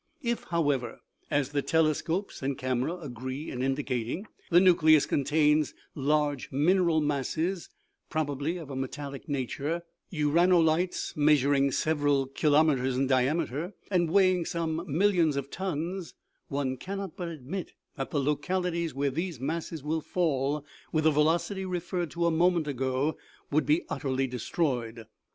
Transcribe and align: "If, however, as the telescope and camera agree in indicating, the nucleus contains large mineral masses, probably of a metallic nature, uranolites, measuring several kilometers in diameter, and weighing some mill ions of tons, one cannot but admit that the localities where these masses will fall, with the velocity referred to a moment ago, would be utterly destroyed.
"If, 0.33 0.45
however, 0.45 0.99
as 1.29 1.49
the 1.49 1.61
telescope 1.61 2.31
and 2.41 2.57
camera 2.57 2.97
agree 2.97 3.51
in 3.51 3.61
indicating, 3.61 4.25
the 4.49 4.59
nucleus 4.59 5.05
contains 5.05 5.75
large 5.93 6.51
mineral 6.51 7.01
masses, 7.01 7.69
probably 8.09 8.57
of 8.57 8.71
a 8.71 8.75
metallic 8.75 9.29
nature, 9.29 9.83
uranolites, 10.11 11.15
measuring 11.15 11.69
several 11.71 12.25
kilometers 12.25 12.97
in 12.97 13.05
diameter, 13.05 13.75
and 13.91 14.09
weighing 14.09 14.43
some 14.43 14.83
mill 14.87 15.11
ions 15.11 15.35
of 15.35 15.51
tons, 15.51 16.15
one 16.47 16.77
cannot 16.77 17.15
but 17.15 17.27
admit 17.27 17.73
that 17.95 18.09
the 18.09 18.19
localities 18.19 18.95
where 18.95 19.11
these 19.11 19.39
masses 19.39 19.83
will 19.83 20.01
fall, 20.01 20.65
with 20.91 21.03
the 21.03 21.11
velocity 21.11 21.63
referred 21.63 22.09
to 22.09 22.25
a 22.25 22.31
moment 22.31 22.65
ago, 22.67 23.15
would 23.51 23.67
be 23.67 23.83
utterly 23.87 24.25
destroyed. 24.25 25.05